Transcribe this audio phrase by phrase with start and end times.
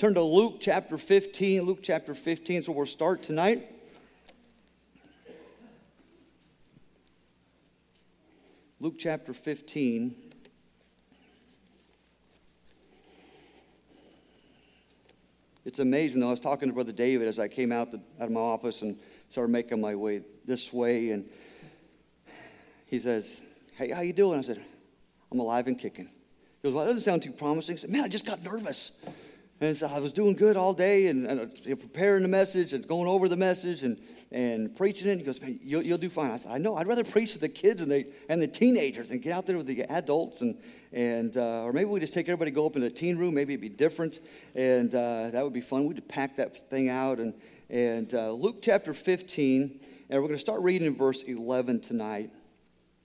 [0.00, 1.60] turn to Luke chapter 15.
[1.60, 3.70] Luke chapter 15 is where we'll start tonight.
[8.80, 10.14] Luke chapter 15.
[15.66, 16.28] It's amazing, though.
[16.28, 18.80] I was talking to Brother David as I came out, the, out of my office
[18.80, 18.98] and
[19.28, 21.10] started making my way this way.
[21.10, 21.28] And
[22.86, 23.42] he says,
[23.76, 24.38] Hey, how you doing?
[24.38, 24.64] I said,
[25.30, 26.06] I'm alive and kicking.
[26.06, 27.74] He goes, Well, that doesn't sound too promising.
[27.74, 28.92] I said, Man, I just got nervous.
[29.62, 32.86] And so I was doing good all day and, and uh, preparing the message and
[32.86, 34.00] going over the message and,
[34.32, 35.18] and preaching it.
[35.18, 36.30] He goes, Man, you'll, you'll do fine.
[36.30, 36.76] I said, I know.
[36.76, 39.58] I'd rather preach to the kids and the, and the teenagers and get out there
[39.58, 40.40] with the adults.
[40.40, 40.56] And,
[40.92, 43.34] and uh, or maybe we just take everybody, go up in the teen room.
[43.34, 44.20] Maybe it'd be different.
[44.54, 45.84] And uh, that would be fun.
[45.84, 47.18] We'd pack that thing out.
[47.18, 47.34] And,
[47.68, 52.30] and uh, Luke chapter 15, and we're going to start reading in verse 11 tonight.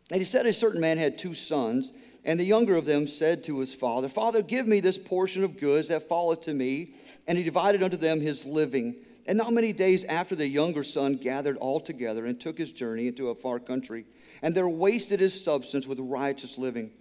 [0.09, 1.91] And he said, A certain man had two sons.
[2.25, 5.59] And the younger of them said to his father, Father, give me this portion of
[5.59, 6.95] goods that falleth to me.
[7.27, 8.95] And he divided unto them his living.
[9.27, 13.08] And not many days after the younger son gathered all together and took his journey
[13.08, 14.05] into a far country,
[14.41, 16.91] and there wasted his substance with riotous living.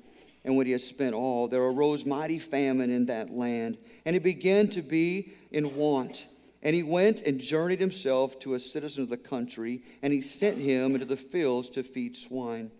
[0.44, 4.20] And when he had spent all, there arose mighty famine in that land, and he
[4.20, 6.26] began to be in want.
[6.62, 10.56] And he went and journeyed himself to a citizen of the country, and he sent
[10.56, 12.70] him into the fields to feed swine.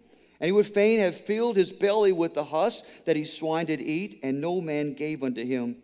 [0.45, 3.81] And he would fain have filled his belly with the husk that his swine did
[3.81, 5.77] eat, and no man gave unto him.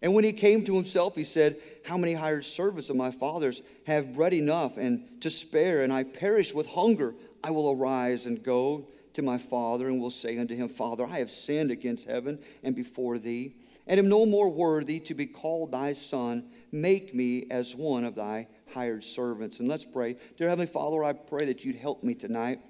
[0.00, 3.60] And when he came to himself, he said, How many hired servants of my father's
[3.84, 7.14] have bread enough and to spare, and I perish with hunger?
[7.44, 11.18] I will arise and go to my father, and will say unto him, Father, I
[11.18, 13.54] have sinned against heaven and before thee,
[13.86, 16.44] and am no more worthy to be called thy son.
[16.72, 19.60] Make me as one of thy hired servants.
[19.60, 20.16] And let's pray.
[20.38, 22.62] Dear Heavenly Father, I pray that you'd help me tonight.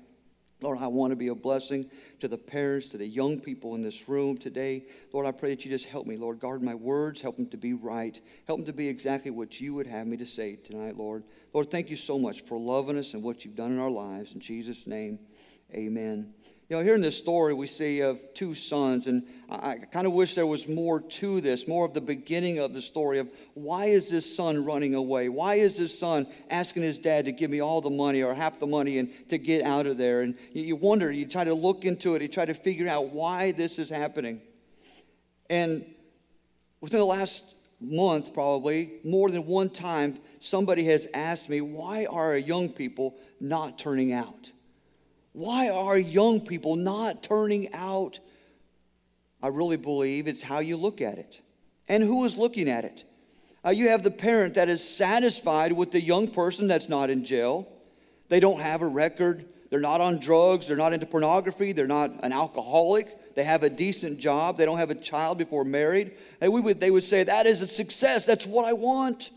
[0.62, 1.90] Lord, I want to be a blessing
[2.20, 4.84] to the parents, to the young people in this room today.
[5.12, 6.40] Lord, I pray that you just help me, Lord.
[6.40, 9.74] Guard my words, help them to be right, help them to be exactly what you
[9.74, 11.24] would have me to say tonight, Lord.
[11.52, 14.32] Lord, thank you so much for loving us and what you've done in our lives.
[14.32, 15.18] In Jesus' name,
[15.74, 16.32] amen.
[16.68, 20.12] You know, here in this story, we see of two sons, and I kind of
[20.12, 23.86] wish there was more to this, more of the beginning of the story of why
[23.86, 25.28] is this son running away?
[25.28, 28.58] Why is this son asking his dad to give me all the money or half
[28.58, 30.22] the money and to get out of there?
[30.22, 33.52] And you wonder, you try to look into it, you try to figure out why
[33.52, 34.40] this is happening.
[35.48, 35.84] And
[36.80, 37.44] within the last
[37.80, 43.78] month, probably, more than one time, somebody has asked me, why are young people not
[43.78, 44.50] turning out?
[45.36, 48.20] Why are young people not turning out?
[49.42, 51.42] I really believe it's how you look at it
[51.86, 53.04] and who is looking at it.
[53.62, 57.22] Uh, you have the parent that is satisfied with the young person that's not in
[57.22, 57.68] jail.
[58.30, 59.44] They don't have a record.
[59.68, 60.68] They're not on drugs.
[60.68, 61.72] They're not into pornography.
[61.72, 63.34] They're not an alcoholic.
[63.34, 64.56] They have a decent job.
[64.56, 66.12] They don't have a child before married.
[66.40, 68.24] And we would, they would say, That is a success.
[68.24, 69.32] That's what I want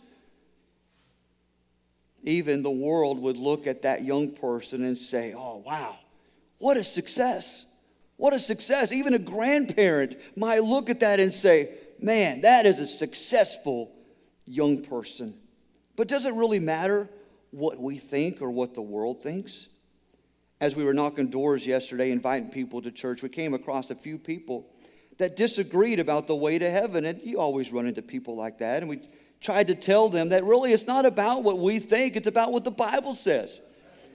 [2.29, 5.97] even the world would look at that young person and say, oh, wow,
[6.57, 7.65] what a success.
[8.17, 8.91] What a success.
[8.91, 13.91] Even a grandparent might look at that and say, man, that is a successful
[14.45, 15.35] young person.
[15.95, 17.09] But does it really matter
[17.51, 19.67] what we think or what the world thinks?
[20.59, 24.17] As we were knocking doors yesterday, inviting people to church, we came across a few
[24.17, 24.67] people
[25.17, 27.05] that disagreed about the way to heaven.
[27.05, 28.81] And you always run into people like that.
[28.81, 28.99] And we
[29.41, 32.63] tried to tell them that really it's not about what we think, it's about what
[32.63, 33.61] the Bible says.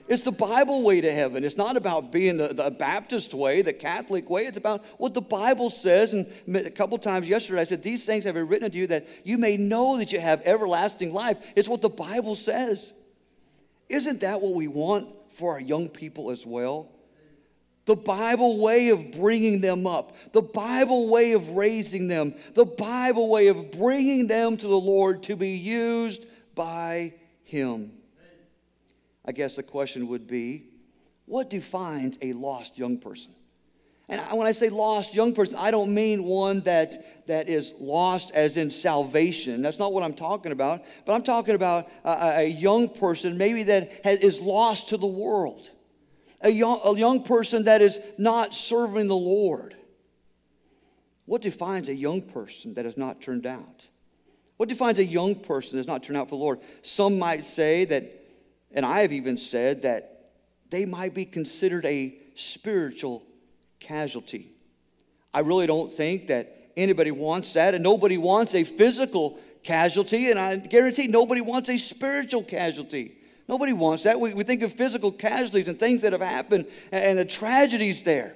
[0.07, 1.43] It's the Bible way to heaven.
[1.43, 4.45] It's not about being the, the Baptist way, the Catholic way.
[4.45, 6.13] It's about what the Bible says.
[6.13, 9.07] And a couple times yesterday, I said, These things have been written to you that
[9.23, 11.37] you may know that you have everlasting life.
[11.55, 12.93] It's what the Bible says.
[13.89, 16.91] Isn't that what we want for our young people as well?
[17.85, 23.29] The Bible way of bringing them up, the Bible way of raising them, the Bible
[23.29, 26.25] way of bringing them to the Lord to be used
[26.55, 27.13] by
[27.43, 27.91] Him.
[29.23, 30.65] I guess the question would be
[31.25, 33.31] what defines a lost young person?
[34.07, 38.31] And when I say lost young person, I don't mean one that, that is lost
[38.35, 39.63] as in salvation.
[39.63, 40.83] That's not what I'm talking about.
[41.07, 45.07] But I'm talking about a, a young person maybe that has, is lost to the
[45.07, 45.71] world
[46.45, 49.75] a young, a young person that is not serving the Lord?
[51.25, 53.87] What defines a young person that has not turned out?
[54.57, 56.59] What defines a young person that has not turned out for the Lord?
[56.83, 58.09] Some might say that,
[58.71, 60.33] and I have even said that
[60.69, 63.23] they might be considered a spiritual
[63.79, 64.51] casualty.
[65.33, 70.39] I really don't think that anybody wants that, and nobody wants a physical casualty, and
[70.39, 73.17] I guarantee nobody wants a spiritual casualty.
[73.47, 74.19] Nobody wants that.
[74.19, 78.03] We, we think of physical casualties and things that have happened and, and the tragedies
[78.03, 78.35] there.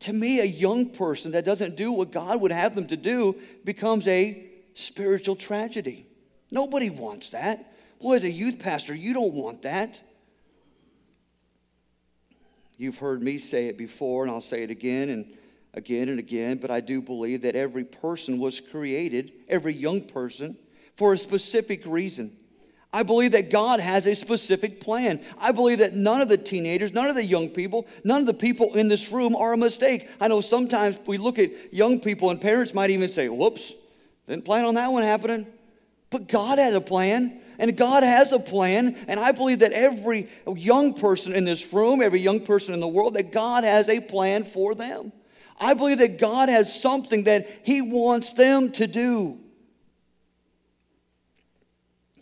[0.00, 3.36] To me, a young person that doesn't do what God would have them to do
[3.64, 6.06] becomes a spiritual tragedy.
[6.50, 7.72] Nobody wants that.
[8.00, 10.00] Boy, as a youth pastor, you don't want that.
[12.76, 15.32] You've heard me say it before, and I'll say it again and
[15.72, 20.56] again and again, but I do believe that every person was created, every young person,
[20.94, 22.36] for a specific reason.
[22.92, 25.20] I believe that God has a specific plan.
[25.38, 28.34] I believe that none of the teenagers, none of the young people, none of the
[28.34, 30.08] people in this room are a mistake.
[30.20, 33.74] I know sometimes we look at young people and parents might even say, whoops,
[34.26, 35.46] didn't plan on that one happening.
[36.10, 38.96] But God had a plan, and God has a plan.
[39.08, 42.88] And I believe that every young person in this room, every young person in the
[42.88, 45.12] world, that God has a plan for them.
[45.58, 49.40] I believe that God has something that He wants them to do.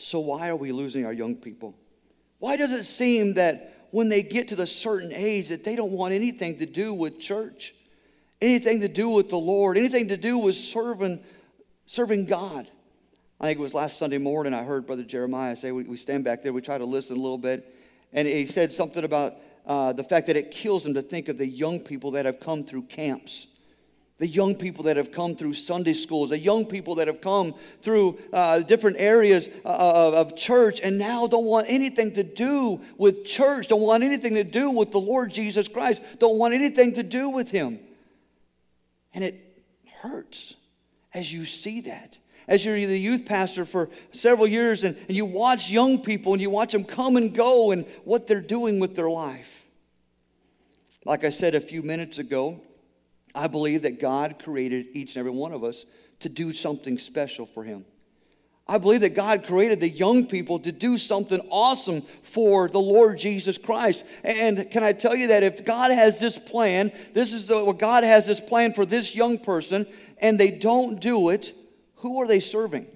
[0.04, 1.74] So, why are we losing our young people?
[2.38, 5.92] Why does it seem that when they get to the certain age that they don't
[5.92, 7.74] want anything to do with church,
[8.42, 11.24] anything to do with the Lord, anything to do with serving,
[11.86, 12.68] serving God?
[13.40, 16.22] I think it was last Sunday morning I heard Brother Jeremiah say, we, we stand
[16.22, 17.74] back there, we try to listen a little bit,
[18.12, 21.38] and he said something about uh, the fact that it kills him to think of
[21.38, 23.46] the young people that have come through camps
[24.24, 27.54] the young people that have come through Sunday schools, the young people that have come
[27.82, 32.80] through uh, different areas uh, of, of church and now don't want anything to do
[32.96, 36.94] with church, don't want anything to do with the Lord Jesus Christ, don't want anything
[36.94, 37.78] to do with Him.
[39.12, 39.62] And it
[40.00, 40.54] hurts
[41.12, 42.16] as you see that
[42.48, 46.40] as you're the youth pastor for several years and, and you watch young people and
[46.40, 49.66] you watch them come and go and what they're doing with their life.
[51.04, 52.62] Like I said a few minutes ago,
[53.34, 55.84] I believe that God created each and every one of us
[56.20, 57.84] to do something special for Him.
[58.66, 63.18] I believe that God created the young people to do something awesome for the Lord
[63.18, 64.06] Jesus Christ.
[64.22, 67.78] And can I tell you that if God has this plan, this is the, what
[67.78, 69.86] God has this plan for this young person,
[70.18, 71.52] and they don't do it,
[71.96, 72.86] who are they serving?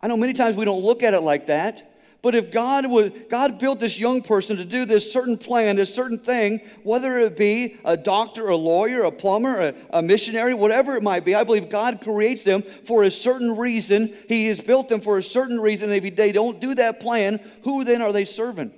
[0.00, 1.89] I know many times we don't look at it like that.
[2.22, 5.94] But if God would, God built this young person to do this certain plan, this
[5.94, 10.96] certain thing, whether it be a doctor, a lawyer, a plumber, a, a missionary, whatever
[10.96, 14.14] it might be, I believe God creates them for a certain reason.
[14.28, 15.90] He has built them for a certain reason.
[15.90, 18.72] And if they don't do that plan, who then are they serving?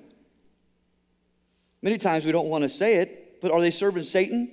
[1.83, 4.53] Many times we don't want to say it, but are they serving Satan?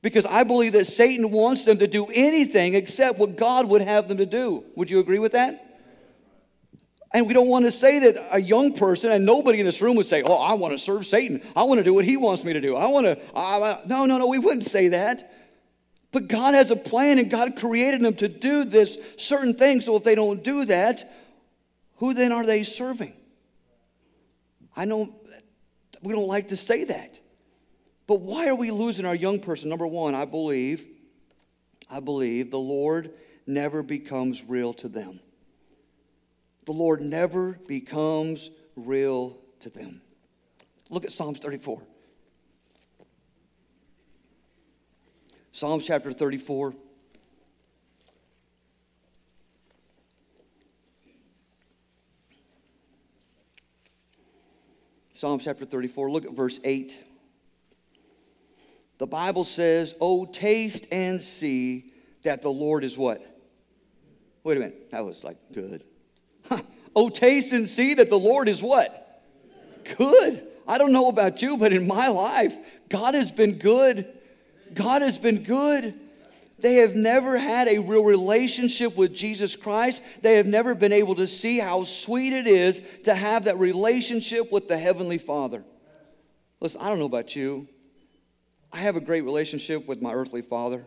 [0.00, 4.06] Because I believe that Satan wants them to do anything except what God would have
[4.06, 4.64] them to do.
[4.76, 5.69] Would you agree with that?
[7.12, 9.96] And we don't want to say that a young person, and nobody in this room
[9.96, 11.42] would say, Oh, I want to serve Satan.
[11.56, 12.76] I want to do what he wants me to do.
[12.76, 13.18] I want to.
[13.34, 15.32] I, no, no, no, we wouldn't say that.
[16.12, 19.80] But God has a plan, and God created them to do this certain thing.
[19.80, 21.12] So if they don't do that,
[21.96, 23.14] who then are they serving?
[24.76, 25.14] I know
[26.02, 27.18] we don't like to say that.
[28.06, 29.68] But why are we losing our young person?
[29.68, 30.86] Number one, I believe,
[31.88, 33.12] I believe the Lord
[33.46, 35.20] never becomes real to them.
[36.70, 40.02] The Lord never becomes real to them.
[40.88, 41.82] Look at Psalms 34.
[45.50, 46.72] Psalms chapter 34.
[55.12, 56.96] Psalms chapter 34, look at verse 8.
[58.98, 61.90] The Bible says, Oh, taste and see
[62.22, 63.26] that the Lord is what?
[64.44, 64.92] Wait a minute.
[64.92, 65.82] That was like good.
[66.96, 69.22] Oh, taste and see that the Lord is what?
[69.96, 70.42] Good.
[70.66, 72.56] I don't know about you, but in my life,
[72.88, 74.08] God has been good.
[74.74, 75.94] God has been good.
[76.58, 80.02] They have never had a real relationship with Jesus Christ.
[80.20, 84.52] They have never been able to see how sweet it is to have that relationship
[84.52, 85.64] with the Heavenly Father.
[86.60, 87.66] Listen, I don't know about you.
[88.72, 90.84] I have a great relationship with my earthly father.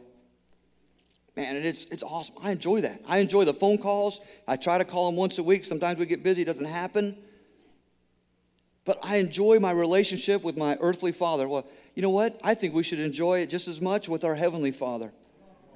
[1.35, 2.35] Man, and it's, it's awesome.
[2.41, 3.01] I enjoy that.
[3.07, 4.19] I enjoy the phone calls.
[4.47, 5.65] I try to call them once a week.
[5.65, 7.17] Sometimes we get busy, it doesn't happen.
[8.85, 11.47] But I enjoy my relationship with my earthly father.
[11.47, 12.39] Well, you know what?
[12.43, 15.11] I think we should enjoy it just as much with our heavenly father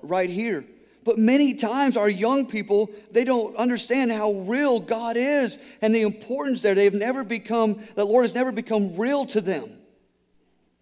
[0.02, 0.66] right here.
[1.04, 6.02] But many times our young people, they don't understand how real God is and the
[6.02, 6.76] importance there.
[6.76, 9.72] They've never become, the Lord has never become real to them.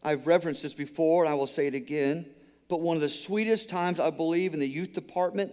[0.03, 2.25] I've referenced this before, and I will say it again.
[2.67, 5.51] But one of the sweetest times, I believe, in the youth department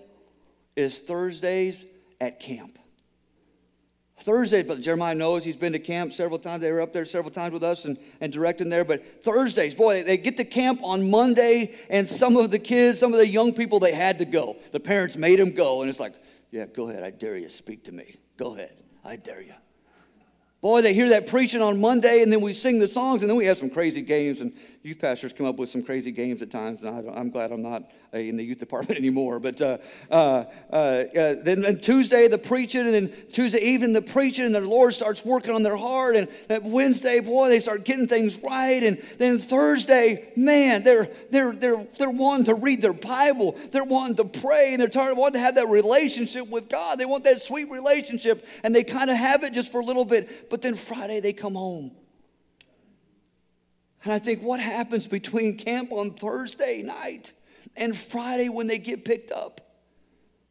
[0.76, 1.84] is Thursdays
[2.20, 2.78] at camp.
[4.22, 6.62] Thursdays, but Jeremiah knows he's been to camp several times.
[6.62, 8.84] They were up there several times with us and, and directing there.
[8.84, 13.12] But Thursdays, boy, they get to camp on Monday, and some of the kids, some
[13.12, 14.56] of the young people, they had to go.
[14.70, 16.14] The parents made them go, and it's like,
[16.50, 17.02] yeah, go ahead.
[17.02, 17.48] I dare you.
[17.48, 18.16] Speak to me.
[18.36, 18.76] Go ahead.
[19.04, 19.54] I dare you.
[20.60, 23.36] Boy, they hear that preaching on Monday, and then we sing the songs, and then
[23.36, 26.50] we have some crazy games and youth pastors come up with some crazy games at
[26.50, 29.38] times, and I am glad I'm not uh, in the youth department anymore.
[29.38, 29.78] But uh,
[30.10, 30.14] uh,
[30.72, 31.04] uh,
[31.40, 35.54] then, Tuesday, the preaching, and then Tuesday evening, the preaching, and the Lord starts working
[35.54, 36.16] on their heart.
[36.16, 38.82] And that Wednesday, boy, they start getting things right.
[38.82, 44.16] And then Thursday, man, they're, they're, they're, they're wanting to read their Bible, they're wanting
[44.16, 46.98] to pray, and they're tired, wanting to have that relationship with God.
[46.98, 50.04] They want that sweet relationship, and they kind of have it just for a little
[50.04, 50.50] bit.
[50.50, 51.92] But then Friday, they come home
[54.04, 57.32] and I think, what happens between camp on Thursday night
[57.76, 59.60] and Friday when they get picked up?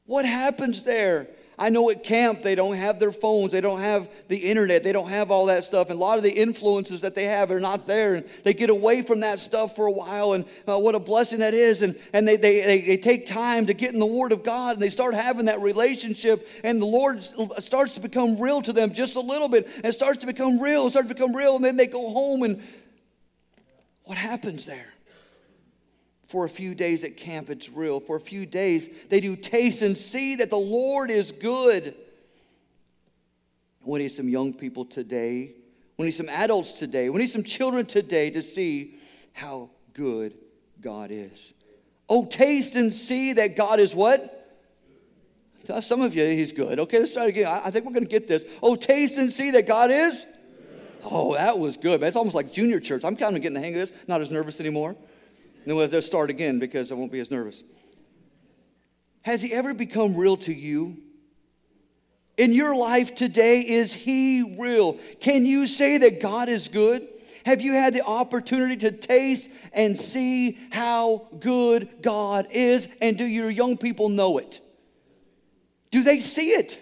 [0.05, 1.27] What happens there?
[1.61, 4.91] I know at camp they don't have their phones, they don't have the internet, they
[4.91, 5.91] don't have all that stuff.
[5.91, 8.15] And a lot of the influences that they have are not there.
[8.15, 10.33] And they get away from that stuff for a while.
[10.33, 11.83] And uh, what a blessing that is.
[11.83, 14.73] And, and they, they, they, they take time to get in the Word of God
[14.73, 16.49] and they start having that relationship.
[16.63, 17.23] And the Lord
[17.59, 19.69] starts to become real to them just a little bit.
[19.83, 21.57] And starts to become real, starts to become real.
[21.57, 22.63] And then they go home and
[24.03, 24.87] what happens there?
[26.27, 27.99] For a few days at camp, it's real.
[27.99, 31.95] For a few days, they do taste and see that the Lord is good.
[33.83, 35.53] We need some young people today.
[35.97, 37.09] We need some adults today.
[37.09, 38.95] We need some children today to see
[39.33, 40.35] how good
[40.79, 41.53] God is.
[42.07, 44.37] Oh, taste and see that God is what?
[45.81, 46.79] Some of you, he's good.
[46.79, 47.47] Okay, let's try again.
[47.47, 48.45] I think we're going to get this.
[48.63, 50.25] Oh, taste and see that God is
[51.03, 52.01] Oh, that was good.
[52.01, 52.07] Man.
[52.07, 53.03] It's almost like junior church.
[53.03, 53.93] I'm kind of getting the hang of this.
[54.07, 54.95] Not as nervous anymore.
[55.65, 57.63] Then we'll just start again because I won't be as nervous.
[59.23, 60.97] Has he ever become real to you?
[62.37, 64.93] In your life today, is he real?
[65.19, 67.07] Can you say that God is good?
[67.45, 72.87] Have you had the opportunity to taste and see how good God is?
[73.01, 74.61] And do your young people know it?
[75.91, 76.81] Do they see it?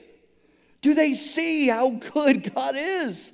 [0.82, 3.34] Do they see how good God is?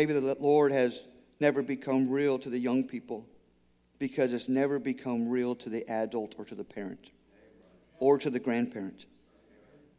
[0.00, 1.06] Maybe the Lord has
[1.40, 3.26] never become real to the young people
[3.98, 7.10] because it's never become real to the adult or to the parent
[7.98, 9.04] or to the grandparent.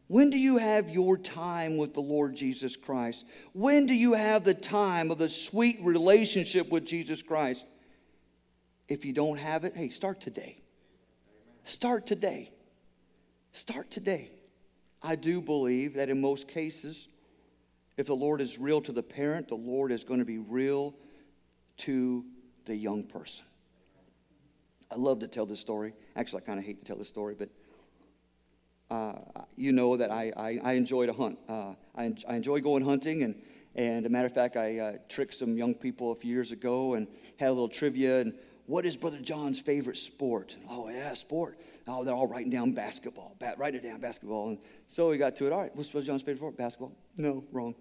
[0.08, 3.24] When do you have your time with the Lord Jesus Christ?
[3.52, 7.64] When do you have the time of the sweet relationship with Jesus Christ?
[8.88, 10.58] If you don't have it, hey, start today.
[11.62, 12.50] Start today.
[13.52, 14.32] Start today.
[15.00, 17.06] I do believe that in most cases,
[18.02, 20.92] if the Lord is real to the parent, the Lord is going to be real
[21.76, 22.24] to
[22.64, 23.44] the young person.
[24.90, 25.94] I love to tell this story.
[26.16, 27.48] Actually, I kind of hate to tell this story, but
[28.90, 31.38] uh, you know that I, I, I enjoy to hunt.
[31.48, 33.36] Uh, I, I enjoy going hunting, and,
[33.76, 36.94] and a matter of fact, I uh, tricked some young people a few years ago
[36.94, 37.06] and
[37.36, 38.18] had a little trivia.
[38.18, 38.34] And
[38.72, 40.56] what is Brother John's favorite sport?
[40.66, 41.58] Oh, yeah, sport.
[41.86, 43.36] Oh, they're all writing down basketball.
[43.38, 44.48] Ba- write it down, basketball.
[44.48, 45.52] And so we got to it.
[45.52, 46.56] All right, what's Brother John's favorite sport?
[46.56, 46.92] Basketball.
[47.18, 47.74] No, wrong.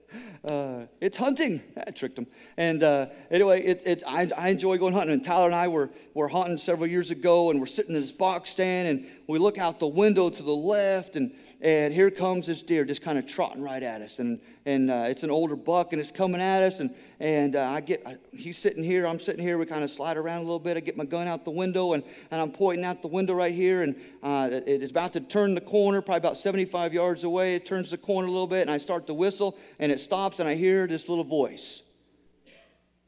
[0.46, 1.60] uh, it's hunting.
[1.86, 2.26] I tricked him.
[2.56, 5.12] And uh, anyway, it, it, I, I enjoy going hunting.
[5.12, 8.10] And Tyler and I were, were hunting several years ago, and we're sitting in this
[8.10, 12.46] box stand, and we look out the window to the left, and, and here comes
[12.46, 14.20] this deer just kind of trotting right at us.
[14.20, 16.78] And, and uh, it's an older buck, and it's coming at us.
[16.78, 19.58] And, and uh, I get, I, he's sitting here, I'm sitting here.
[19.58, 20.76] We kind of slide around a little bit.
[20.76, 23.52] I get my gun out the window, and, and I'm pointing out the window right
[23.52, 27.56] here, and uh, it is about to turn the corner, probably about 75 yards away.
[27.56, 30.38] It turns the corner a little bit, and I start to whistle, and it stops,
[30.38, 31.82] and I hear this little voice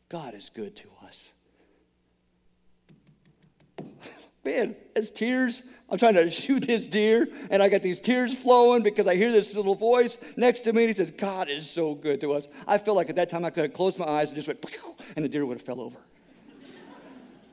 [0.08, 1.28] God is good to us.
[4.44, 5.62] Man, it's tears.
[5.90, 9.32] I'm trying to shoot this deer, and I got these tears flowing because I hear
[9.32, 12.48] this little voice next to me, and he says, God is so good to us.
[12.66, 14.64] I feel like at that time I could have closed my eyes and just went,
[15.16, 15.98] and the deer would have fell over.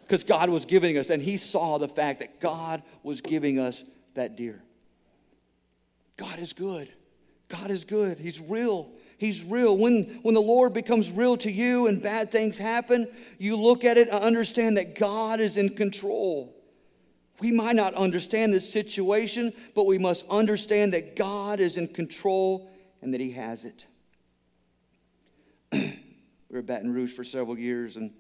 [0.04, 3.84] Because God was giving us, and he saw the fact that God was giving us
[4.14, 4.64] that deer.
[6.16, 6.92] God is good.
[7.50, 8.18] God is good.
[8.18, 8.90] He's real.
[9.18, 9.78] He's real.
[9.78, 13.98] When, when the Lord becomes real to you and bad things happen, you look at
[13.98, 16.57] it and understand that God is in control.
[17.40, 22.70] We might not understand this situation, but we must understand that God is in control
[23.02, 23.86] and that He has it.
[25.72, 26.00] we
[26.50, 28.12] were at Baton Rouge for several years, and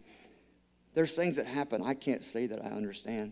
[0.94, 3.32] there's things that happen I can't say that I understand.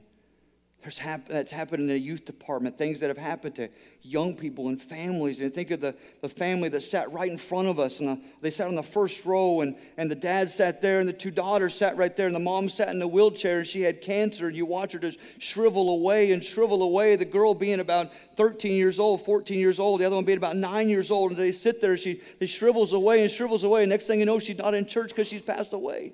[0.85, 3.69] There's hap- that's happened in the youth department, things that have happened to
[4.03, 5.39] young people and families.
[5.39, 8.21] And think of the, the family that sat right in front of us, and the,
[8.41, 11.31] they sat on the first row, and, and the dad sat there, and the two
[11.31, 14.45] daughters sat right there, and the mom sat in the wheelchair, and she had cancer,
[14.45, 17.15] and you watch her just shrivel away and shrivel away.
[17.15, 20.55] The girl being about 13 years old, 14 years old, the other one being about
[20.55, 23.81] nine years old, and they sit there, she, she shrivels away and shrivels away.
[23.81, 26.13] And next thing you know, she's not in church because she's passed away.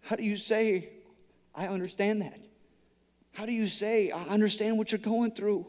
[0.00, 0.88] How do you say,
[1.54, 2.47] I understand that?
[3.32, 5.66] How do you say, I understand what you're going through?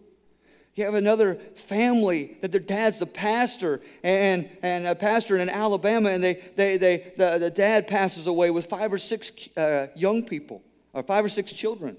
[0.75, 6.09] You have another family that their dad's the pastor and, and a pastor in Alabama,
[6.09, 10.23] and they, they, they, the, the dad passes away with five or six uh, young
[10.23, 10.63] people,
[10.93, 11.97] or five or six children.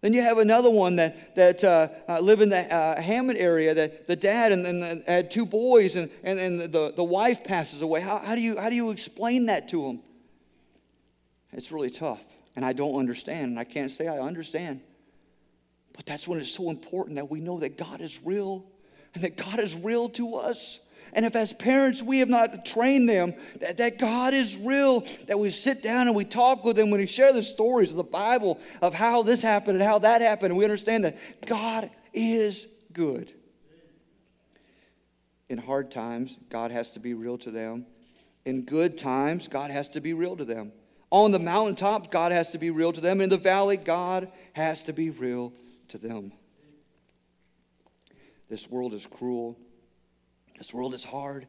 [0.00, 3.74] Then you have another one that, that uh, uh, live in the uh, Hammond area,
[3.74, 7.82] that the dad and, and, had two boys, and, and, and the, the wife passes
[7.82, 8.00] away.
[8.00, 10.00] How, how, do you, how do you explain that to them?
[11.52, 12.24] It's really tough,
[12.56, 14.80] and I don't understand, and I can't say I understand.
[15.92, 18.64] But that's when it's so important that we know that God is real
[19.14, 20.78] and that God is real to us.
[21.12, 25.38] And if as parents we have not trained them that, that God is real, that
[25.38, 28.04] we sit down and we talk with them when we share the stories of the
[28.04, 32.66] Bible of how this happened and how that happened, and we understand that God is
[32.92, 33.32] good.
[35.48, 37.86] In hard times, God has to be real to them.
[38.44, 40.70] In good times, God has to be real to them.
[41.10, 43.20] On the mountaintops, God has to be real to them.
[43.20, 45.52] In the valley, God has to be real
[45.88, 46.32] to them.
[48.48, 49.56] This world is cruel.
[50.56, 51.46] This world is hard.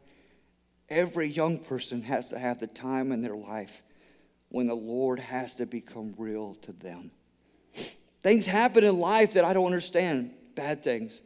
[0.89, 3.83] Every young person has to have the time in their life
[4.49, 7.11] when the Lord has to become real to them.
[8.23, 11.21] Things happen in life that I don't understand, bad things.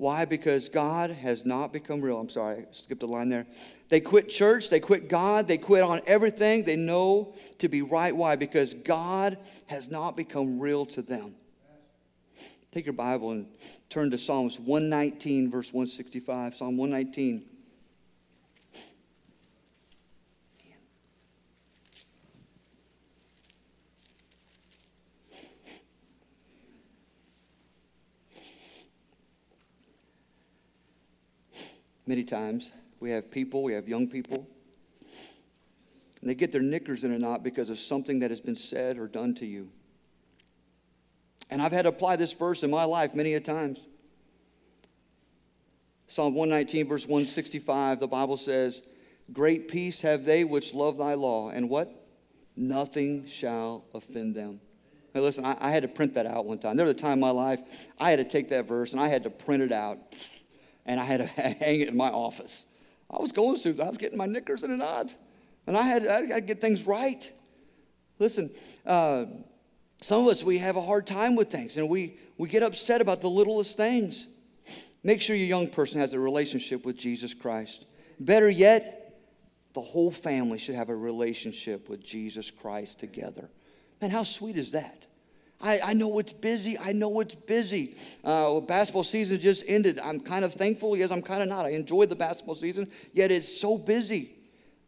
[0.00, 0.24] Why?
[0.24, 2.18] Because God has not become real.
[2.18, 3.46] I'm sorry, I skipped a line there.
[3.90, 8.16] They quit church, they quit God, they quit on everything they know to be right.
[8.16, 8.34] Why?
[8.34, 11.34] Because God has not become real to them.
[12.72, 13.46] Take your Bible and
[13.90, 16.56] turn to Psalms 119, verse 165.
[16.56, 17.44] Psalm 119.
[32.10, 34.44] Many times we have people, we have young people,
[36.20, 38.98] and they get their knickers in a knot because of something that has been said
[38.98, 39.68] or done to you.
[41.50, 43.86] And I've had to apply this verse in my life many a times.
[46.08, 48.82] Psalm 119, verse 165, the Bible says,
[49.32, 52.08] Great peace have they which love thy law, and what?
[52.56, 54.60] Nothing shall offend them.
[55.14, 56.76] Now, listen, I, I, had to print that out one time.
[56.76, 57.62] There was a time in my life
[58.00, 59.98] I had to take that verse and I had to print it out,
[60.90, 62.66] and I had to hang it in my office.
[63.08, 65.14] I was going through, I was getting my knickers in a knot,
[65.66, 67.30] and I had, I had to get things right.
[68.18, 68.50] Listen,
[68.84, 69.26] uh,
[70.00, 73.00] some of us, we have a hard time with things and we, we get upset
[73.00, 74.26] about the littlest things.
[75.02, 77.84] Make sure your young person has a relationship with Jesus Christ.
[78.18, 79.22] Better yet,
[79.72, 83.48] the whole family should have a relationship with Jesus Christ together.
[84.02, 85.06] Man, how sweet is that?
[85.60, 86.78] I, I know it's busy.
[86.78, 87.96] I know it's busy.
[88.24, 89.98] Uh, basketball season just ended.
[89.98, 90.96] I'm kind of thankful.
[90.96, 91.66] Yes, I'm kind of not.
[91.66, 94.36] I enjoyed the basketball season, yet it's so busy.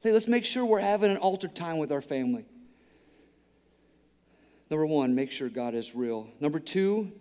[0.00, 2.44] Hey, let's make sure we're having an altar time with our family.
[4.70, 6.28] Number one, make sure God is real.
[6.40, 7.12] Number two,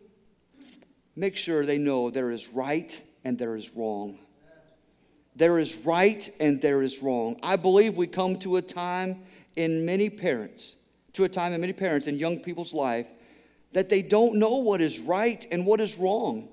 [1.18, 4.18] make sure they know there is right and there is wrong.
[5.36, 7.38] There is right and there is wrong.
[7.44, 9.24] I believe we come to a time
[9.58, 10.78] in many parents,
[11.14, 13.08] to a time in many parents and young people's life,
[13.74, 16.50] that they don't know what is right and what is wrong,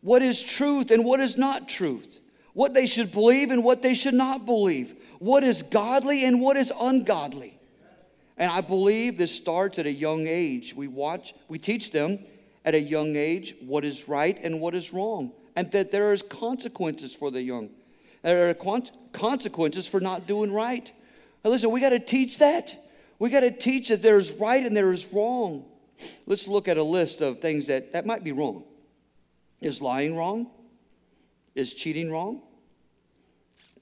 [0.00, 2.20] what is truth and what is not truth,
[2.52, 6.56] what they should believe and what they should not believe, what is godly and what
[6.56, 7.58] is ungodly.
[8.36, 10.74] And I believe this starts at a young age.
[10.74, 12.20] We watch, we teach them
[12.64, 16.22] at a young age what is right and what is wrong, and that there is
[16.22, 17.70] consequences for the young.
[18.22, 20.92] There are consequences for not doing right.
[21.44, 22.84] Now listen, we got to teach that.
[23.18, 25.64] We got to teach that there is right and there is wrong.
[26.26, 28.64] Let's look at a list of things that, that might be wrong.
[29.60, 30.50] Is lying wrong?
[31.54, 32.42] Is cheating wrong?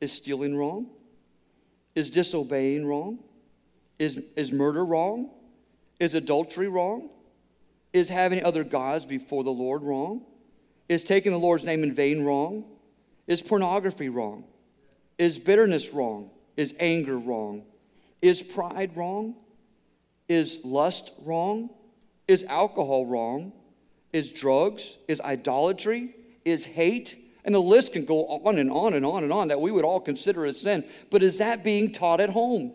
[0.01, 0.87] Is stealing wrong?
[1.95, 3.19] Is disobeying wrong?
[3.99, 5.31] Is, is murder wrong?
[5.99, 7.11] Is adultery wrong?
[7.93, 10.23] Is having other gods before the Lord wrong?
[10.89, 12.65] Is taking the Lord's name in vain wrong?
[13.27, 14.45] Is pornography wrong?
[15.19, 16.31] Is bitterness wrong?
[16.57, 17.65] Is anger wrong?
[18.23, 19.35] Is pride wrong?
[20.29, 21.71] Is lust wrong?
[22.29, 23.53] Is alcohol wrong?
[24.13, 24.99] Is drugs?
[25.09, 26.15] Is idolatry?
[26.45, 27.17] Is hate?
[27.45, 29.85] And the list can go on and on and on and on that we would
[29.85, 30.85] all consider a sin.
[31.11, 32.73] But is that being taught at home?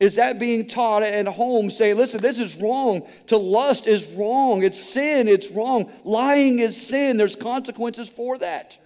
[0.00, 3.06] Is that being taught at home Say, listen, this is wrong.
[3.26, 4.64] To lust is wrong.
[4.64, 5.28] It's sin.
[5.28, 5.92] It's wrong.
[6.04, 7.16] Lying is sin.
[7.18, 8.78] There's consequences for that.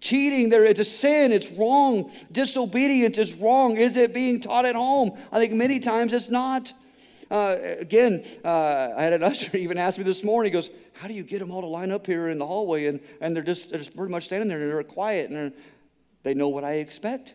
[0.00, 1.30] Cheating, there, it's a sin.
[1.30, 2.10] It's wrong.
[2.32, 3.76] Disobedience is wrong.
[3.76, 5.16] Is it being taught at home?
[5.30, 6.72] I think many times it's not.
[7.32, 11.08] Uh, again, uh, I had an usher even ask me this morning, he goes, How
[11.08, 12.86] do you get them all to line up here in the hallway?
[12.86, 15.54] And, and they're, just, they're just pretty much standing there and they're quiet and
[16.24, 17.32] they know what I expect.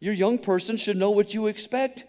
[0.00, 2.04] Your young person should know what you expect.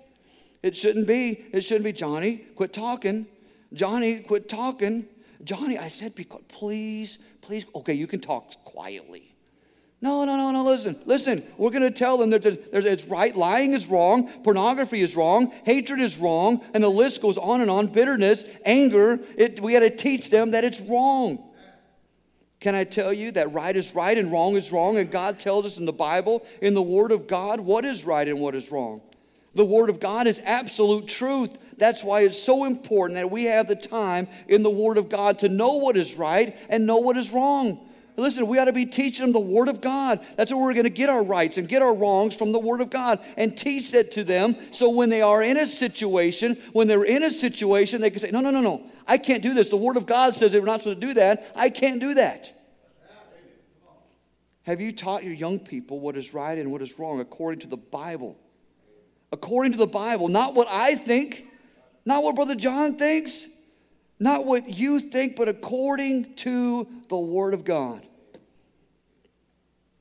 [0.64, 3.26] It shouldn't be, it shouldn't be, Johnny, quit talking.
[3.72, 5.08] Johnny, quit talking.
[5.46, 6.14] Johnny, I said,
[6.50, 7.66] please, please.
[7.74, 9.35] Okay, you can talk quietly.
[10.02, 11.44] No, no, no, no, listen, listen.
[11.58, 15.52] We're going to tell them that there's, it's right, lying is wrong, pornography is wrong,
[15.64, 17.88] hatred is wrong, and the list goes on and on.
[17.88, 21.44] Bitterness, anger, it, we got to teach them that it's wrong.
[22.60, 24.98] Can I tell you that right is right and wrong is wrong?
[24.98, 28.28] And God tells us in the Bible, in the Word of God, what is right
[28.28, 29.02] and what is wrong.
[29.56, 31.58] The Word of God is absolute truth.
[31.78, 35.40] That's why it's so important that we have the time in the Word of God
[35.40, 37.85] to know what is right and know what is wrong.
[38.18, 40.26] Listen, we ought to be teaching them the Word of God.
[40.38, 42.80] That's where we're going to get our rights and get our wrongs from the Word
[42.80, 46.88] of God and teach that to them so when they are in a situation, when
[46.88, 49.70] they're in a situation, they can say, No, no, no, no, I can't do this.
[49.70, 51.52] The Word of God says that we're not supposed to do that.
[51.56, 52.54] I can't do that.
[54.64, 57.68] Have you taught your young people what is right and what is wrong according to
[57.68, 58.38] the Bible?
[59.32, 61.46] According to the Bible, not what I think,
[62.06, 63.46] not what Brother John thinks,
[64.20, 68.06] not what you think, but according to the Word of God.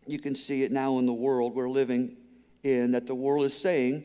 [0.07, 2.17] You can see it now in the world we're living
[2.63, 4.05] in, that the world is saying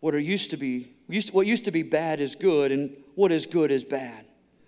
[0.00, 0.90] what are used to be
[1.32, 4.24] what used to be bad is good, and what is good is bad.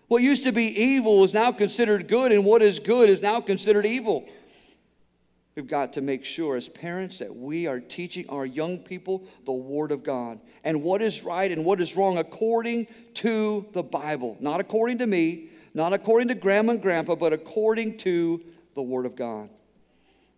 [0.09, 3.41] What used to be evil is now considered good, and what is good is now
[3.41, 4.29] considered evil.
[5.57, 9.53] We've got to make sure as parents that we are teaching our young people the
[9.53, 14.37] Word of God and what is right and what is wrong according to the Bible.
[14.39, 19.07] Not according to me, not according to grandma and grandpa, but according to the Word
[19.07, 19.49] of God.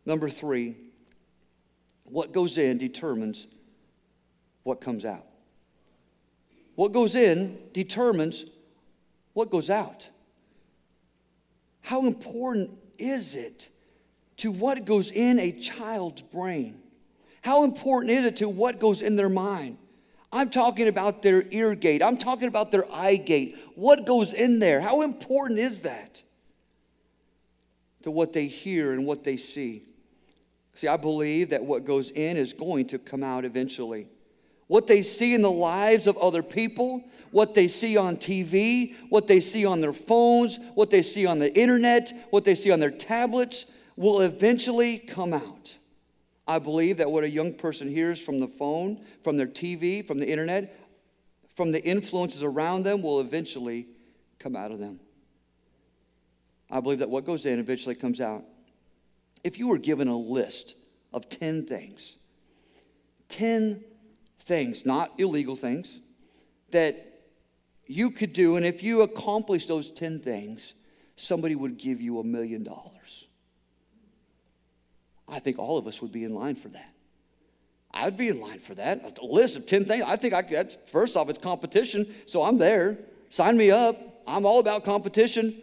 [0.06, 0.76] Number three,
[2.04, 3.48] what goes in determines
[4.62, 5.26] what comes out.
[6.76, 8.44] What goes in determines
[9.32, 10.06] what goes out.
[11.80, 13.68] How important is it?
[14.38, 16.80] To what goes in a child's brain.
[17.42, 19.78] How important is it to what goes in their mind?
[20.32, 22.02] I'm talking about their ear gate.
[22.02, 23.56] I'm talking about their eye gate.
[23.74, 24.80] What goes in there?
[24.80, 26.22] How important is that
[28.02, 29.84] to what they hear and what they see?
[30.74, 34.06] See, I believe that what goes in is going to come out eventually.
[34.68, 39.26] What they see in the lives of other people, what they see on TV, what
[39.26, 42.78] they see on their phones, what they see on the internet, what they see on
[42.78, 43.64] their tablets,
[43.98, 45.76] will eventually come out.
[46.46, 50.20] I believe that what a young person hears from the phone, from their TV, from
[50.20, 50.78] the internet,
[51.56, 53.88] from the influences around them will eventually
[54.38, 55.00] come out of them.
[56.70, 58.44] I believe that what goes in eventually comes out.
[59.42, 60.76] If you were given a list
[61.12, 62.16] of 10 things,
[63.28, 63.82] 10
[64.44, 66.00] things, not illegal things,
[66.70, 67.20] that
[67.86, 70.74] you could do, and if you accomplish those 10 things,
[71.16, 73.27] somebody would give you a million dollars.
[75.28, 76.92] I think all of us would be in line for that.
[77.92, 79.18] I'd be in line for that.
[79.20, 80.04] A list of 10 things.
[80.06, 82.98] I think I could, first off, it's competition, so I'm there.
[83.30, 84.22] Sign me up.
[84.26, 85.60] I'm all about competition.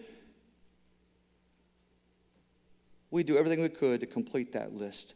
[3.12, 5.14] We do everything we could to complete that list.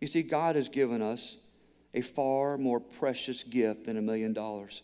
[0.00, 1.36] You see, God has given us
[1.94, 4.82] a far more precious gift than a million dollars.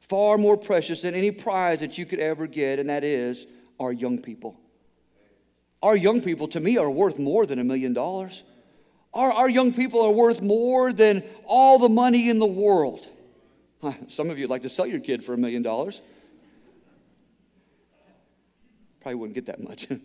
[0.00, 3.46] Far more precious than any prize that you could ever get, and that is
[3.80, 4.60] our young people.
[5.82, 8.42] Our young people, to me, are worth more than a million dollars.
[9.14, 13.06] Our, our young people are worth more than all the money in the world.
[14.08, 16.02] Some of you would like to sell your kid for a million dollars.
[19.00, 19.86] Probably wouldn't get that much.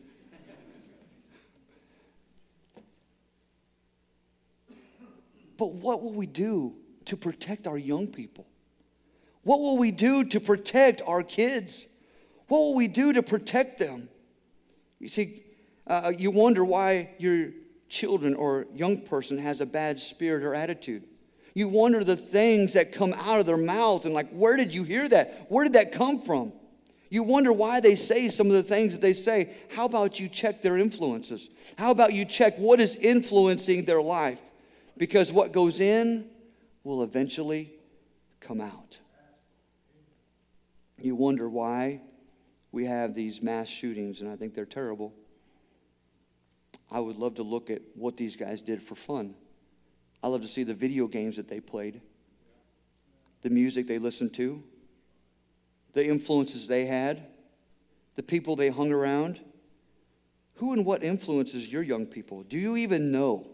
[5.58, 8.46] but what will we do to protect our young people?
[9.42, 11.88] What will we do to protect our kids?
[12.48, 14.08] What will we do to protect them?
[15.00, 15.44] You see,
[15.88, 17.50] uh, you wonder why your
[17.89, 21.04] children or young person has a bad spirit or attitude.
[21.54, 24.84] You wonder the things that come out of their mouth and, like, where did you
[24.84, 25.46] hear that?
[25.50, 26.54] Where did that come from?
[27.10, 29.54] You wonder why they say some of the things that they say.
[29.69, 31.48] How about you check their influences?
[31.78, 34.41] How about you check what is influencing their life?
[34.98, 36.26] Because what goes in
[36.84, 37.72] will eventually
[38.39, 38.98] come out.
[41.00, 42.02] You wonder why
[42.72, 45.13] we have these mass shootings, and I think they're terrible.
[46.91, 49.36] I would love to look at what these guys did for fun.
[50.22, 52.02] I love to see the video games that they played,
[53.41, 54.63] the music they listened to,
[55.93, 57.24] the influences they had,
[58.15, 59.41] the people they hung around.
[60.56, 62.43] Who and what influences your young people?
[62.43, 63.48] Do you even know?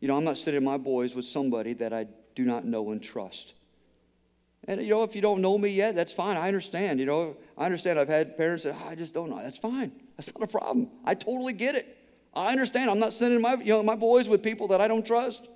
[0.00, 3.02] You know, I'm not sitting my boys with somebody that I do not know and
[3.02, 3.54] trust.
[4.68, 6.36] And, you know, if you don't know me yet, that's fine.
[6.36, 6.98] I understand.
[6.98, 9.38] You know, I understand I've had parents that, oh, I just don't know.
[9.38, 9.92] That's fine.
[10.16, 10.90] That's not a problem.
[11.04, 11.96] I totally get it.
[12.34, 12.90] I understand.
[12.90, 15.46] I'm not sending my, you know, my boys with people that I don't trust.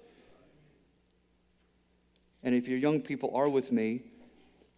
[2.42, 4.02] And if your young people are with me,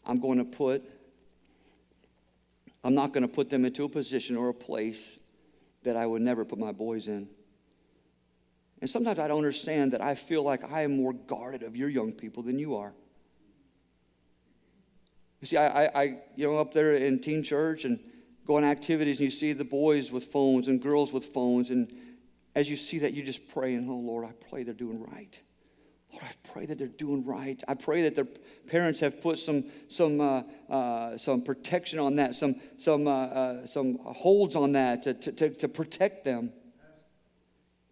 [0.04, 0.82] I'm going to put
[2.84, 5.18] I'm not going to put them into a position or a place
[5.84, 7.28] that I would never put my boys in.
[8.80, 11.88] And sometimes I don't understand that I feel like I am more guarded of your
[11.88, 12.92] young people than you are.
[15.42, 16.02] You see, I, I,
[16.36, 17.98] you know, up there in teen church and
[18.46, 21.92] go on activities, and you see the boys with phones and girls with phones, and
[22.54, 25.38] as you see that, you just pray, and oh Lord, I pray they're doing right.
[26.12, 27.60] Lord, I pray that they're doing right.
[27.66, 28.28] I pray that their
[28.68, 33.66] parents have put some, some, uh, uh, some protection on that, some, some, uh, uh
[33.66, 36.52] some holds on that to, to, to protect them.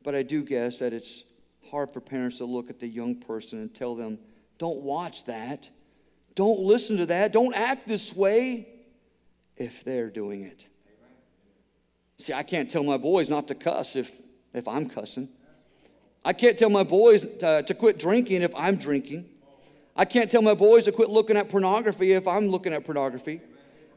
[0.04, 1.24] But I do guess that it's
[1.68, 4.18] hard for parents to look at the young person and tell them,
[4.58, 5.68] don't watch that.
[6.35, 7.33] Don't listen to that.
[7.33, 8.69] Don't act this way
[9.57, 10.66] if they're doing it.
[12.19, 14.12] See, I can't tell my boys not to cuss if,
[14.53, 15.29] if I'm cussing.
[16.25, 19.27] I can't tell my boys to, to quit drinking if I'm drinking.
[19.97, 23.40] I can't tell my boys to quit looking at pornography if I'm looking at pornography.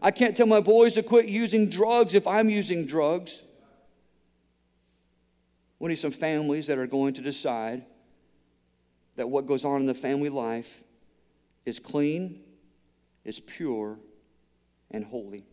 [0.01, 3.41] I can't tell my boys to quit using drugs if I'm using drugs.
[5.79, 7.85] We need some families that are going to decide
[9.15, 10.81] that what goes on in the family life
[11.65, 12.41] is clean,
[13.23, 13.97] is pure,
[14.91, 15.45] and holy.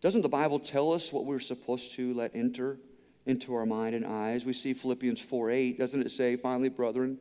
[0.00, 2.78] Doesn't the Bible tell us what we're supposed to let enter
[3.26, 4.44] into our mind and eyes.
[4.44, 5.78] We see Philippians 4 8.
[5.78, 7.18] Doesn't it say, finally, brethren,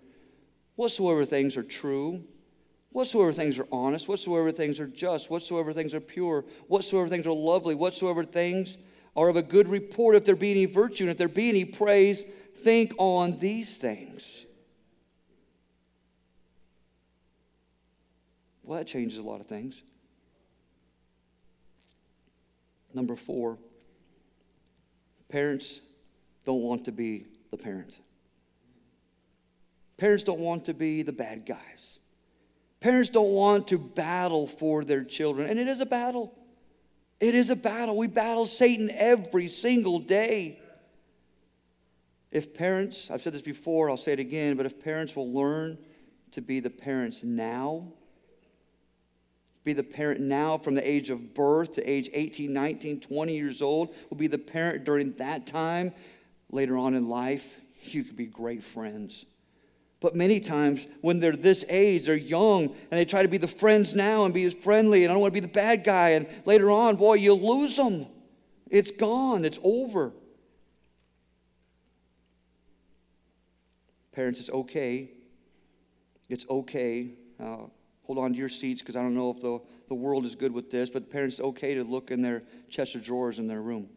[0.76, 2.24] whatsoever things are true,
[2.91, 7.34] whatsoever things are honest, whatsoever things are just, whatsoever things are pure, whatsoever things are
[7.34, 8.78] lovely, whatsoever things
[9.15, 11.65] are of a good report, if there be any virtue and if there be any
[11.65, 12.24] praise,
[12.56, 14.45] think on these things.
[18.69, 19.82] Well, that changes a lot of things.
[22.93, 23.58] Number four,
[25.27, 25.79] parents
[26.43, 27.97] don't want to be the parent.
[29.97, 31.97] Parents don't want to be the bad guys.
[32.79, 35.49] Parents don't want to battle for their children.
[35.49, 36.38] And it is a battle.
[37.19, 37.97] It is a battle.
[37.97, 40.60] We battle Satan every single day.
[42.32, 45.79] If parents, I've said this before, I'll say it again, but if parents will learn
[46.34, 47.93] to be the parents now,
[49.63, 53.62] be the parent now from the age of birth to age 18, 19, 20 years
[53.62, 55.93] old, will be the parent during that time,
[56.52, 59.26] later on in life, you could be great friends.
[60.02, 63.48] But many times when they're this age, they're young and they try to be the
[63.48, 66.12] friends now and be as friendly, and I don't want to be the bad guy.
[66.12, 68.08] And later on, boy, you'll lose them.
[68.69, 70.13] It's gone, it's over.
[74.13, 75.12] Parents, it's okay.
[76.30, 77.12] It's okay.
[77.39, 77.65] Uh,
[78.10, 80.52] hold on to your seats because I don't know if the, the world is good
[80.52, 83.62] with this, but parents, it's okay to look in their chest of drawers in their
[83.62, 83.88] room.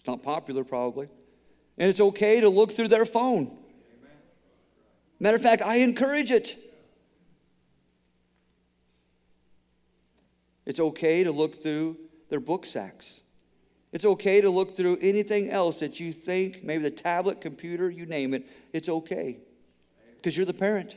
[0.00, 1.06] It's not popular, probably.
[1.78, 3.56] And it's okay to look through their phone.
[5.20, 6.58] Matter of fact, I encourage it.
[10.66, 11.98] It's okay to look through
[12.30, 13.20] their book sacks.
[13.92, 18.06] It's okay to look through anything else that you think, maybe the tablet, computer, you
[18.06, 18.44] name it.
[18.72, 19.38] It's okay
[20.22, 20.96] because you're the parent.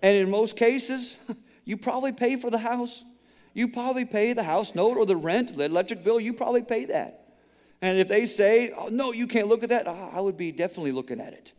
[0.00, 1.18] And in most cases,
[1.64, 3.04] you probably pay for the house.
[3.52, 6.86] You probably pay the house note or the rent, the electric bill, you probably pay
[6.86, 7.34] that.
[7.82, 10.92] And if they say, oh, no, you can't look at that, I would be definitely
[10.92, 11.52] looking at it.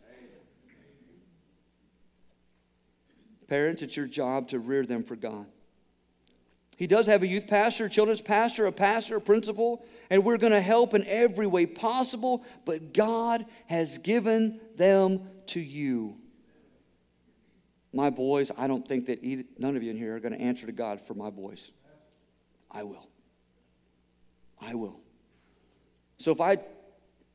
[3.47, 5.45] Parents, it's your job to rear them for God.
[6.77, 10.39] He does have a youth pastor, a children's pastor, a pastor, a principal, and we're
[10.39, 16.17] going to help in every way possible, but God has given them to you.
[17.93, 20.41] My boys, I don't think that either, none of you in here are going to
[20.41, 21.71] answer to God for my boys.
[22.71, 23.07] I will.
[24.59, 24.99] I will.
[26.17, 26.57] So if I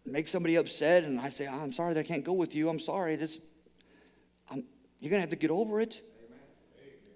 [0.05, 2.81] make somebody upset and I say, I'm sorry that I can't go with you, I'm
[2.81, 3.40] sorry, this,
[4.51, 4.64] I'm,
[4.99, 6.03] you're going to have to get over it.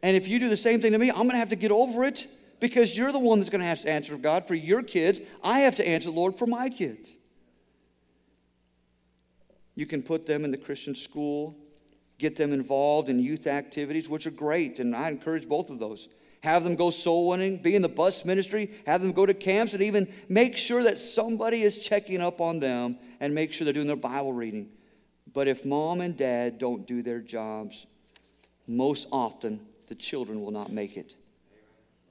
[0.04, 1.72] And if you do the same thing to me, I'm going to have to get
[1.72, 2.28] over it
[2.60, 5.20] because you're the one that's going to have to answer God for your kids.
[5.42, 7.16] I have to answer the Lord for my kids.
[9.74, 11.56] You can put them in the Christian school,
[12.22, 16.08] get them involved in youth activities, which are great, and I encourage both of those
[16.42, 19.74] have them go soul winning, be in the bus ministry, have them go to camps,
[19.74, 23.72] and even make sure that somebody is checking up on them and make sure they're
[23.72, 24.68] doing their Bible reading.
[25.32, 27.86] But if mom and dad don't do their jobs,
[28.66, 31.14] most often the children will not make it.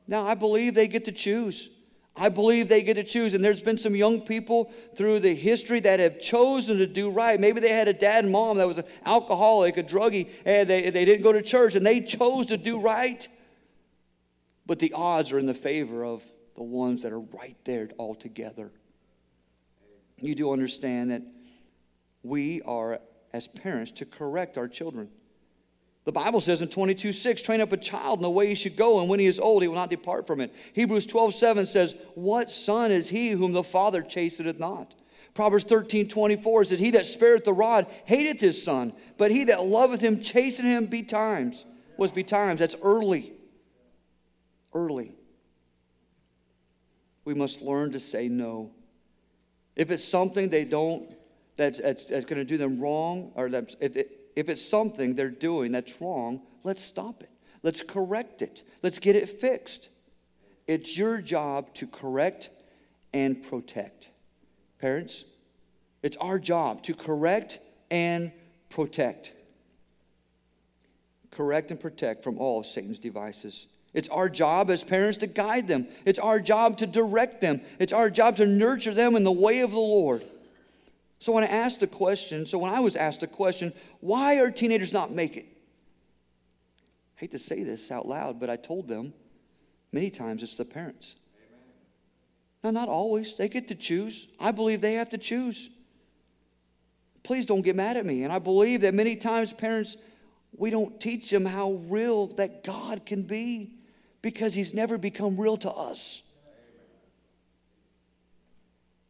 [0.08, 1.70] Now, I believe they get to choose.
[2.16, 3.34] I believe they get to choose.
[3.34, 7.40] And there's been some young people through the history that have chosen to do right.
[7.40, 10.90] Maybe they had a dad and mom that was an alcoholic, a druggie, and they,
[10.90, 13.28] they didn't go to church, and they chose to do right.
[14.66, 16.24] But the odds are in the favor of
[16.56, 18.72] the ones that are right there all together.
[20.18, 21.24] You do understand that
[22.24, 23.00] we are,
[23.34, 25.10] as parents, to correct our children.
[26.04, 28.76] The Bible says in 22 6, train up a child in the way he should
[28.76, 30.54] go, and when he is old, he will not depart from it.
[30.74, 34.96] Hebrews 12 7 says, What son is he whom the father chasteneth not?
[35.34, 39.64] Proverbs 13 24 says, He that spareth the rod hateth his son, but he that
[39.64, 41.66] loveth him chasteneth him betimes.
[41.98, 42.60] Was betimes.
[42.60, 43.34] That's early.
[44.74, 45.14] Early.
[47.26, 48.72] We must learn to say no.
[49.76, 51.10] If it's something they don't,
[51.58, 55.30] that's, that's, that's going to do them wrong, or if, it, if it's something they're
[55.30, 57.30] doing that's wrong, let's stop it.
[57.64, 58.64] Let's correct it.
[58.82, 59.90] Let's get it fixed.
[60.68, 62.50] It's your job to correct
[63.14, 64.10] and protect.
[64.80, 65.26] Parents,
[66.02, 68.32] it's our job to correct and
[68.70, 69.34] protect.
[71.30, 73.68] Correct and protect from all Satan's devices.
[73.94, 75.88] It's our job as parents to guide them.
[76.06, 77.62] It's our job to direct them.
[77.78, 80.26] It's our job to nurture them in the way of the Lord.
[81.22, 84.50] So when I asked the question, so when I was asked the question, why are
[84.50, 85.58] teenagers not making it?
[87.16, 89.14] I hate to say this out loud, but I told them
[89.92, 91.14] many times it's the parents.
[92.64, 93.36] Now, not always.
[93.36, 94.30] They get to choose.
[94.40, 95.70] I believe they have to choose.
[97.22, 98.24] Please don't get mad at me.
[98.24, 99.98] And I believe that many times parents,
[100.58, 103.76] we don't teach them how real that God can be
[104.24, 106.24] because he's never become real to us.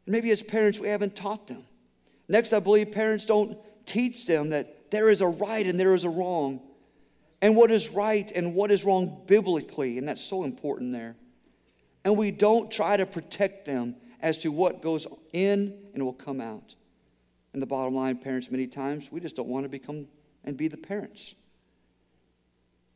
[0.05, 1.63] And Maybe as parents, we haven't taught them.
[2.31, 6.05] Next, I believe parents don't teach them that there is a right and there is
[6.05, 6.61] a wrong,
[7.41, 11.17] and what is right and what is wrong biblically, and that's so important there.
[12.05, 16.39] And we don't try to protect them as to what goes in and will come
[16.39, 16.75] out.
[17.51, 20.07] And the bottom line, parents, many times, we just don't want to become
[20.45, 21.35] and be the parents.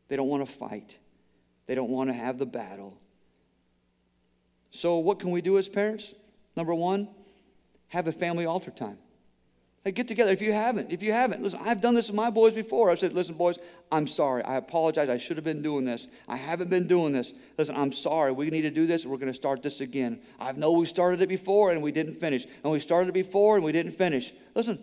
[0.08, 0.98] They don't want to fight,
[1.68, 2.98] they don't want to have the battle.
[4.72, 6.16] So, what can we do as parents?
[6.56, 7.10] Number one,
[7.90, 8.98] have a family altar time.
[9.86, 10.32] Hey, get together.
[10.32, 12.90] If you haven't, if you haven't, listen, I've done this with my boys before.
[12.90, 13.60] I said, listen, boys,
[13.92, 14.44] I'm sorry.
[14.44, 15.10] I apologize.
[15.10, 16.08] I should have been doing this.
[16.28, 17.34] I haven't been doing this.
[17.60, 18.32] Listen, I'm sorry.
[18.32, 19.06] We need to do this.
[19.06, 20.22] We're going to start this again.
[20.40, 22.48] I know we started it before and we didn't finish.
[22.64, 24.34] And we started it before and we didn't finish.
[24.56, 24.80] Listen,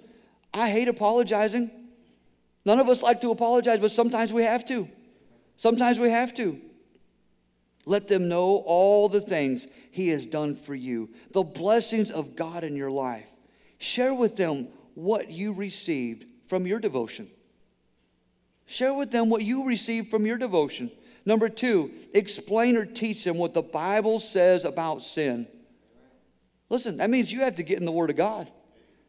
[0.54, 1.72] I hate apologizing.
[2.64, 4.88] None of us like to apologize, but sometimes we have to.
[5.56, 6.60] Sometimes we have to.
[7.86, 12.62] Let them know all the things He has done for you, the blessings of God
[12.62, 13.26] in your life.
[13.78, 17.30] Share with them what you received from your devotion.
[18.66, 20.90] Share with them what you received from your devotion.
[21.24, 25.46] Number two, explain or teach them what the Bible says about sin.
[26.68, 28.50] Listen, that means you have to get in the Word of God.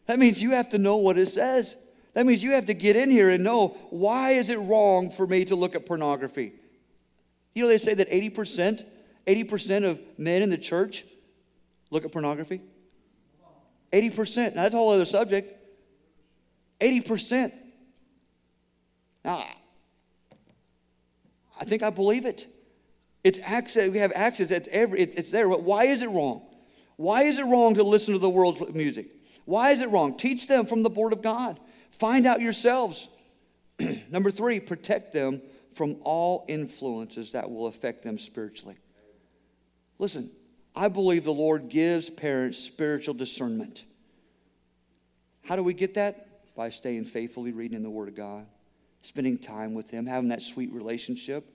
[0.06, 1.76] That means you have to know what it says.
[2.14, 5.26] That means you have to get in here and know why is it wrong for
[5.26, 6.54] me to look at pornography?
[7.56, 8.86] You know, they say that 80%,
[9.26, 11.06] 80% of men in the church
[11.90, 12.62] look at pornography.
[13.92, 14.56] 80%.
[14.56, 15.63] Now, that's a whole other subject.
[16.84, 17.54] 80%.
[19.24, 19.46] Now,
[21.60, 22.48] I think I believe it.
[23.24, 23.90] It's access.
[23.90, 24.52] We have access.
[24.52, 25.48] It's, every, it's, it's there.
[25.48, 26.42] But why is it wrong?
[26.98, 29.08] Why is it wrong to listen to the world's music?
[29.46, 30.18] Why is it wrong?
[30.18, 31.60] Teach them from the Word of God.
[31.92, 33.08] Find out yourselves.
[34.10, 35.42] Number three, protect them
[35.74, 38.76] from all influences that will affect them spiritually.
[40.00, 40.30] Listen,
[40.76, 43.86] I believe the Lord gives parents spiritual discernment.
[45.44, 46.33] How do we get that?
[46.56, 48.46] By staying faithfully reading the Word of God,
[49.02, 51.50] spending time with Him, having that sweet relationship.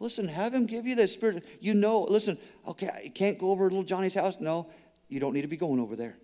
[0.00, 1.44] Listen, have Him give you that spirit.
[1.60, 4.36] You know, listen, okay, I can't go over to little Johnny's house.
[4.38, 4.68] No,
[5.08, 6.16] you don't need to be going over there.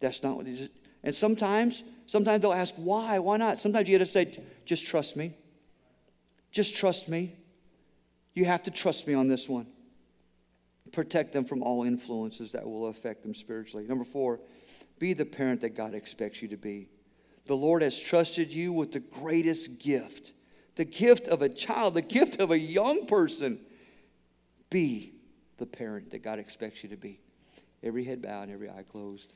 [0.00, 0.68] That's not what it is.
[1.02, 3.18] And sometimes, sometimes they'll ask, why?
[3.18, 3.60] Why not?
[3.60, 5.34] Sometimes you got to say, just trust me.
[6.50, 7.34] Just trust me.
[8.34, 9.66] You have to trust me on this one.
[10.92, 13.86] Protect them from all influences that will affect them spiritually.
[13.86, 14.40] Number four,
[14.98, 16.88] be the parent that God expects you to be.
[17.46, 20.32] The Lord has trusted you with the greatest gift
[20.76, 23.58] the gift of a child, the gift of a young person.
[24.70, 25.14] Be
[25.56, 27.18] the parent that God expects you to be.
[27.82, 29.32] Every head bowed, every eye closed.